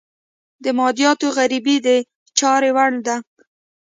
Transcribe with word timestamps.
د 0.63 0.65
مادیاتو 0.79 1.27
غريبي 1.37 1.77
د 1.85 1.87
چارې 2.39 2.69
وړ 2.75 2.93
ده. 3.07 3.15